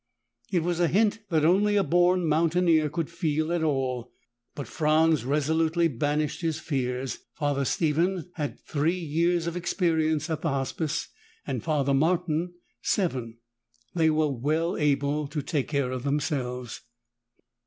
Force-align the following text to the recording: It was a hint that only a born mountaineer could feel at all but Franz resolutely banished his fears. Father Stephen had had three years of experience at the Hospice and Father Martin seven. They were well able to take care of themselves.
It 0.51 0.63
was 0.63 0.79
a 0.79 0.87
hint 0.87 1.19
that 1.29 1.45
only 1.45 1.75
a 1.75 1.83
born 1.83 2.27
mountaineer 2.27 2.89
could 2.89 3.07
feel 3.11 3.53
at 3.53 3.61
all 3.61 4.11
but 4.55 4.67
Franz 4.67 5.23
resolutely 5.23 5.87
banished 5.87 6.41
his 6.41 6.59
fears. 6.59 7.19
Father 7.35 7.63
Stephen 7.65 8.31
had 8.33 8.49
had 8.53 8.59
three 8.61 8.97
years 8.97 9.45
of 9.45 9.55
experience 9.55 10.27
at 10.27 10.41
the 10.41 10.49
Hospice 10.49 11.09
and 11.45 11.61
Father 11.63 11.93
Martin 11.93 12.55
seven. 12.81 13.37
They 13.93 14.09
were 14.09 14.31
well 14.31 14.75
able 14.75 15.27
to 15.27 15.43
take 15.43 15.67
care 15.67 15.91
of 15.91 16.01
themselves. 16.01 16.81